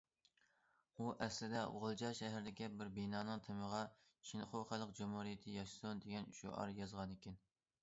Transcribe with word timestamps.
ئۇ 1.01 1.09
ئەسلىدە 1.25 1.61
غۇلجا 1.83 2.09
شەھىرىدىكى 2.19 2.71
بىر 2.79 2.89
بىنانىڭ 2.97 3.45
تېمىغا« 3.49 3.83
شىنخۇا 4.31 4.65
خەلق 4.73 4.97
جۇمھۇرىيىتى 5.03 5.57
ياشىسۇن!» 5.61 6.05
دېگەن 6.09 6.29
شوئار 6.41 6.77
يازغانىكەن. 6.83 7.41